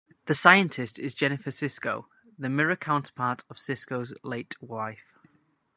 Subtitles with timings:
[0.25, 5.13] That scientist is Jennifer Sisko, the Mirror counterpart of Sisko's late wife.